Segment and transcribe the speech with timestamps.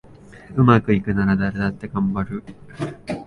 [0.55, 2.41] うまくいくなら誰だってがんばる